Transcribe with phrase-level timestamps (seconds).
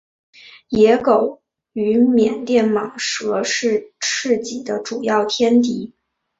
[0.69, 1.43] 野狗
[1.73, 5.93] 与缅甸蟒蛇是赤麂的主要天敌。